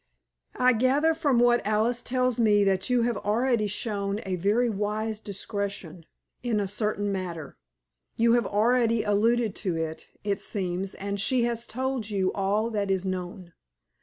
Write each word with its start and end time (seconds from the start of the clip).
"I 0.55 0.73
gather 0.73 1.13
from 1.13 1.37
what 1.37 1.63
Alice 1.63 2.01
tells 2.01 2.39
me 2.39 2.63
that 2.63 2.89
you 2.89 3.03
have 3.03 3.17
already 3.17 3.67
shown 3.67 4.19
a 4.25 4.35
very 4.35 4.67
wise 4.67 5.19
discretion 5.19 6.07
in 6.41 6.59
a 6.59 6.67
certain 6.67 7.11
matter. 7.11 7.55
You 8.15 8.33
have 8.33 8.47
already 8.47 9.03
alluded 9.03 9.53
to 9.57 9.75
it, 9.75 10.07
it 10.23 10.41
seems, 10.41 10.95
and 10.95 11.21
she 11.21 11.43
has 11.43 11.67
told 11.67 12.09
you 12.09 12.33
all 12.33 12.71
that 12.71 12.89
is 12.89 13.05
known. 13.05 13.53